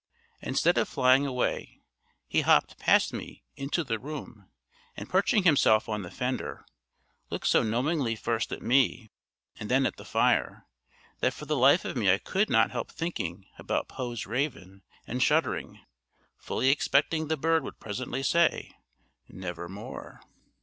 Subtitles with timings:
[0.41, 1.79] Instead of flying away,
[2.27, 4.49] he hopped past me into the room,
[4.97, 6.65] and perching himself on the fender,
[7.29, 9.11] looked so knowingly first at me
[9.59, 10.65] and then at the fire,
[11.19, 15.21] that for the life of me I could not help thinking about Poe's raven and
[15.21, 15.81] shuddering,
[16.35, 18.75] fully expecting the bird would presently say,
[19.29, 20.21] "Nevermore."